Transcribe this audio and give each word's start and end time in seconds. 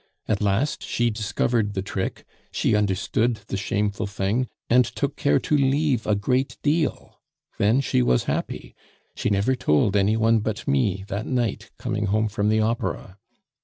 At 0.27 0.41
last 0.41 0.81
she 0.81 1.11
discovered 1.11 1.75
the 1.75 1.83
trick; 1.83 2.25
she 2.51 2.73
understood 2.75 3.35
the 3.49 3.55
shameful 3.55 4.07
thing, 4.07 4.47
and 4.67 4.83
took 4.83 5.15
care 5.15 5.37
to 5.41 5.55
leave 5.55 6.07
a 6.07 6.15
great 6.15 6.57
deal; 6.63 7.21
then 7.59 7.81
she 7.81 8.01
was 8.01 8.23
happy. 8.23 8.73
She 9.13 9.29
never 9.29 9.55
told 9.55 9.95
any 9.95 10.17
one 10.17 10.39
but 10.39 10.67
me, 10.67 11.05
that 11.09 11.27
night, 11.27 11.69
coming 11.77 12.07
home 12.07 12.29
from 12.29 12.49
the 12.49 12.61
opera. 12.61 13.19